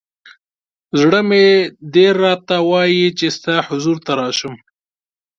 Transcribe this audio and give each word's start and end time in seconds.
ز 0.97 0.99
ړه 1.09 1.21
مې 1.29 1.45
ډېر 1.95 2.13
راته 2.25 2.55
وایی 2.69 3.03
چې 3.17 3.27
ستا 3.35 3.55
حضور 3.67 3.97
ته 4.05 4.11
راشم. 4.19 4.55